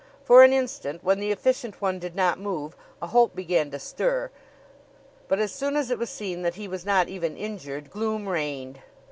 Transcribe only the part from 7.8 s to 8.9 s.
gloom reigned.